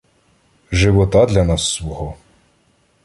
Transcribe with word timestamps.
Живота 0.71 1.25
для 1.27 1.43
нас 1.45 1.73
свого. 1.73 2.17